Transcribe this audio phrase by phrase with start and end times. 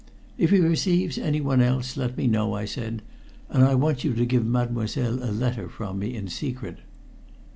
[0.35, 3.03] "If he receives anyone else, let me know," I said.
[3.49, 6.79] "And I want you to give Mademoiselle a letter from me in secret."